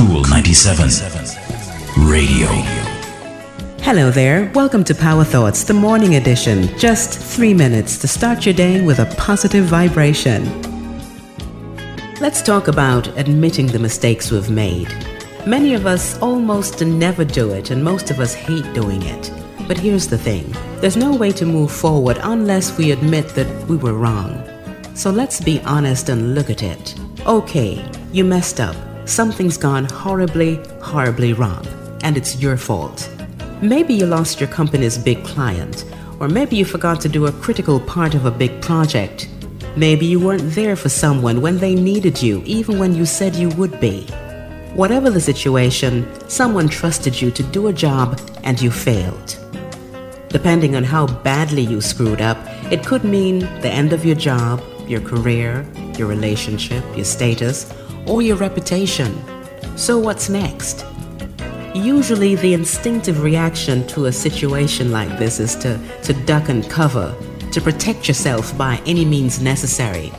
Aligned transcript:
Kool 0.00 0.24
97 0.30 0.88
Radio. 2.06 2.46
Hello 3.82 4.10
there. 4.10 4.50
Welcome 4.54 4.82
to 4.84 4.94
Power 4.94 5.24
Thoughts, 5.24 5.64
the 5.64 5.74
morning 5.74 6.14
edition. 6.14 6.74
Just 6.78 7.18
three 7.18 7.52
minutes 7.52 7.98
to 7.98 8.08
start 8.08 8.46
your 8.46 8.54
day 8.54 8.80
with 8.80 8.98
a 8.98 9.14
positive 9.16 9.66
vibration. 9.66 10.42
Let's 12.18 12.40
talk 12.40 12.68
about 12.68 13.08
admitting 13.18 13.66
the 13.66 13.78
mistakes 13.78 14.30
we've 14.30 14.48
made. 14.48 14.88
Many 15.44 15.74
of 15.74 15.84
us 15.84 16.18
almost 16.22 16.80
never 16.80 17.22
do 17.22 17.50
it, 17.50 17.70
and 17.70 17.84
most 17.84 18.10
of 18.10 18.20
us 18.20 18.32
hate 18.32 18.72
doing 18.72 19.02
it. 19.02 19.30
But 19.68 19.76
here's 19.76 20.08
the 20.08 20.16
thing 20.16 20.50
there's 20.80 20.96
no 20.96 21.14
way 21.14 21.30
to 21.32 21.44
move 21.44 21.70
forward 21.70 22.18
unless 22.22 22.78
we 22.78 22.92
admit 22.92 23.28
that 23.34 23.68
we 23.68 23.76
were 23.76 23.92
wrong. 23.92 24.48
So 24.94 25.10
let's 25.10 25.42
be 25.42 25.60
honest 25.66 26.08
and 26.08 26.34
look 26.34 26.48
at 26.48 26.62
it. 26.62 26.94
Okay, 27.26 27.86
you 28.12 28.24
messed 28.24 28.60
up. 28.60 28.89
Something's 29.04 29.56
gone 29.56 29.84
horribly, 29.84 30.56
horribly 30.80 31.32
wrong, 31.32 31.66
and 32.02 32.16
it's 32.16 32.40
your 32.40 32.56
fault. 32.56 33.10
Maybe 33.60 33.94
you 33.94 34.06
lost 34.06 34.40
your 34.40 34.48
company's 34.48 34.96
big 34.96 35.24
client, 35.24 35.84
or 36.20 36.28
maybe 36.28 36.56
you 36.56 36.64
forgot 36.64 37.00
to 37.02 37.08
do 37.08 37.26
a 37.26 37.32
critical 37.32 37.80
part 37.80 38.14
of 38.14 38.26
a 38.26 38.30
big 38.30 38.62
project. 38.62 39.28
Maybe 39.76 40.06
you 40.06 40.20
weren't 40.20 40.54
there 40.54 40.76
for 40.76 40.88
someone 40.88 41.40
when 41.40 41.58
they 41.58 41.74
needed 41.74 42.22
you, 42.22 42.42
even 42.44 42.78
when 42.78 42.94
you 42.94 43.06
said 43.06 43.34
you 43.34 43.48
would 43.50 43.80
be. 43.80 44.06
Whatever 44.74 45.10
the 45.10 45.20
situation, 45.20 46.06
someone 46.28 46.68
trusted 46.68 47.20
you 47.20 47.30
to 47.32 47.42
do 47.42 47.66
a 47.66 47.72
job 47.72 48.20
and 48.44 48.60
you 48.60 48.70
failed. 48.70 49.36
Depending 50.28 50.76
on 50.76 50.84
how 50.84 51.06
badly 51.06 51.62
you 51.62 51.80
screwed 51.80 52.20
up, 52.20 52.38
it 52.70 52.86
could 52.86 53.02
mean 53.02 53.40
the 53.62 53.70
end 53.70 53.92
of 53.92 54.04
your 54.04 54.14
job, 54.14 54.62
your 54.86 55.00
career, 55.00 55.66
your 55.98 56.06
relationship, 56.06 56.84
your 56.94 57.04
status, 57.04 57.72
or 58.06 58.22
your 58.22 58.36
reputation. 58.36 59.14
So, 59.76 59.98
what's 59.98 60.28
next? 60.28 60.84
Usually, 61.74 62.34
the 62.34 62.54
instinctive 62.54 63.22
reaction 63.22 63.86
to 63.88 64.06
a 64.06 64.12
situation 64.12 64.90
like 64.90 65.18
this 65.18 65.38
is 65.38 65.54
to, 65.56 65.78
to 66.02 66.12
duck 66.24 66.48
and 66.48 66.68
cover, 66.68 67.14
to 67.52 67.60
protect 67.60 68.08
yourself 68.08 68.56
by 68.58 68.82
any 68.86 69.04
means 69.04 69.40
necessary. 69.40 70.12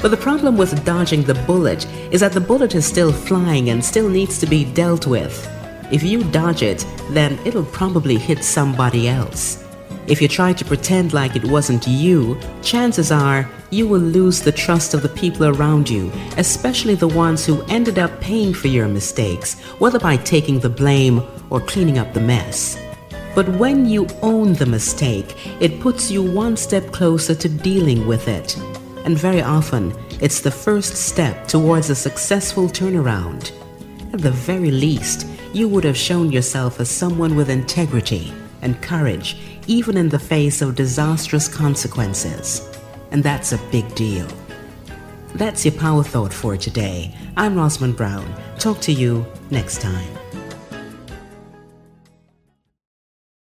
But 0.00 0.10
the 0.10 0.16
problem 0.16 0.56
with 0.56 0.84
dodging 0.84 1.22
the 1.22 1.34
bullet 1.46 1.86
is 2.10 2.20
that 2.20 2.32
the 2.32 2.40
bullet 2.40 2.74
is 2.74 2.86
still 2.86 3.12
flying 3.12 3.70
and 3.70 3.84
still 3.84 4.08
needs 4.08 4.38
to 4.40 4.46
be 4.46 4.64
dealt 4.64 5.06
with. 5.06 5.48
If 5.90 6.02
you 6.02 6.22
dodge 6.30 6.62
it, 6.62 6.86
then 7.10 7.38
it'll 7.44 7.64
probably 7.64 8.16
hit 8.16 8.44
somebody 8.44 9.08
else. 9.08 9.67
If 10.08 10.22
you 10.22 10.28
try 10.28 10.54
to 10.54 10.64
pretend 10.64 11.12
like 11.12 11.36
it 11.36 11.44
wasn't 11.44 11.86
you, 11.86 12.40
chances 12.62 13.12
are 13.12 13.46
you 13.68 13.86
will 13.86 14.00
lose 14.00 14.40
the 14.40 14.50
trust 14.50 14.94
of 14.94 15.02
the 15.02 15.10
people 15.10 15.44
around 15.44 15.90
you, 15.90 16.10
especially 16.38 16.94
the 16.94 17.06
ones 17.06 17.44
who 17.44 17.62
ended 17.64 17.98
up 17.98 18.18
paying 18.18 18.54
for 18.54 18.68
your 18.68 18.88
mistakes, 18.88 19.60
whether 19.80 19.98
by 19.98 20.16
taking 20.16 20.60
the 20.60 20.70
blame 20.70 21.22
or 21.50 21.60
cleaning 21.60 21.98
up 21.98 22.14
the 22.14 22.20
mess. 22.20 22.82
But 23.34 23.50
when 23.50 23.84
you 23.84 24.06
own 24.22 24.54
the 24.54 24.64
mistake, 24.64 25.36
it 25.60 25.78
puts 25.78 26.10
you 26.10 26.22
one 26.22 26.56
step 26.56 26.90
closer 26.90 27.34
to 27.34 27.48
dealing 27.50 28.06
with 28.06 28.28
it. 28.28 28.56
And 29.04 29.18
very 29.18 29.42
often, 29.42 29.94
it's 30.22 30.40
the 30.40 30.50
first 30.50 30.94
step 30.96 31.46
towards 31.46 31.90
a 31.90 31.94
successful 31.94 32.66
turnaround. 32.66 33.52
At 34.14 34.22
the 34.22 34.30
very 34.30 34.70
least, 34.70 35.26
you 35.52 35.68
would 35.68 35.84
have 35.84 35.98
shown 35.98 36.32
yourself 36.32 36.80
as 36.80 36.88
someone 36.88 37.36
with 37.36 37.50
integrity 37.50 38.32
and 38.62 38.80
courage, 38.82 39.36
even 39.66 39.96
in 39.96 40.08
the 40.08 40.18
face 40.18 40.62
of 40.62 40.74
disastrous 40.74 41.48
consequences. 41.48 42.68
And 43.10 43.22
that's 43.22 43.52
a 43.52 43.58
big 43.70 43.94
deal. 43.94 44.26
That's 45.34 45.64
your 45.64 45.74
power 45.74 46.02
thought 46.02 46.32
for 46.32 46.56
today. 46.56 47.14
I'm 47.36 47.56
Rosalind 47.56 47.96
Brown. 47.96 48.34
Talk 48.58 48.80
to 48.82 48.92
you 48.92 49.26
next 49.50 49.80
time. 49.80 50.08